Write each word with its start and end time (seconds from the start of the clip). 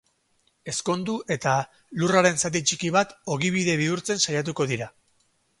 Ezkondu 0.71 1.17
eta 1.35 1.53
lurraren 2.03 2.41
zati 2.45 2.63
txiki 2.71 2.91
bat 2.97 3.15
ogibide 3.37 3.79
bihurtzen 3.85 4.25
saiatuko 4.29 4.69
dira. 4.73 4.93